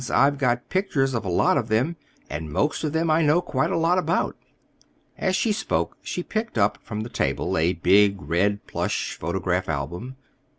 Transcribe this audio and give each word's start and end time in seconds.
I've 0.09 0.39
got 0.39 0.67
pictures 0.69 1.13
of 1.13 1.23
a 1.25 1.29
lot 1.29 1.59
of 1.59 1.67
them, 1.67 1.95
and 2.27 2.51
most 2.51 2.83
of 2.83 2.91
them 2.91 3.11
I 3.11 3.21
know 3.21 3.39
quite 3.39 3.69
a 3.69 3.77
lot 3.77 3.99
about." 3.99 4.35
As 5.15 5.35
she 5.35 5.51
spoke 5.51 5.95
she 6.01 6.23
nicked 6.33 6.57
up 6.57 6.79
from 6.81 7.01
the 7.01 7.07
table 7.09 7.55
a 7.55 7.73
big 7.73 8.19
red 8.19 8.65
plush 8.65 9.13
photograph 9.15 9.69
album. 9.69 10.15